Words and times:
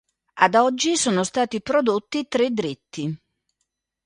Ad 0.41 0.55
oggi, 0.55 0.97
sono 0.97 1.23
stati 1.23 1.61
prodotti 1.61 2.27
tre 2.27 2.49
dritti. 2.49 3.15